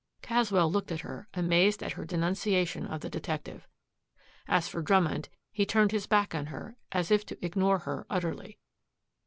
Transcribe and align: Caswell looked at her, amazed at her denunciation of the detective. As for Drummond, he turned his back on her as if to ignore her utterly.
Caswell 0.23 0.71
looked 0.71 0.91
at 0.91 1.01
her, 1.01 1.27
amazed 1.35 1.83
at 1.83 1.91
her 1.91 2.05
denunciation 2.05 2.87
of 2.87 3.01
the 3.01 3.07
detective. 3.11 3.67
As 4.47 4.67
for 4.67 4.81
Drummond, 4.81 5.29
he 5.51 5.63
turned 5.63 5.91
his 5.91 6.07
back 6.07 6.33
on 6.33 6.47
her 6.47 6.75
as 6.91 7.11
if 7.11 7.23
to 7.27 7.45
ignore 7.45 7.77
her 7.77 8.07
utterly. 8.09 8.57